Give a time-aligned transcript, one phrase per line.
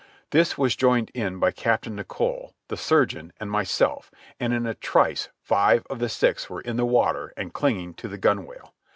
[0.31, 5.29] This was joined in by Captain Nicholl, the surgeon, and myself, and in a trice
[5.43, 8.73] five of the six were in the water and clinging to the gunwale.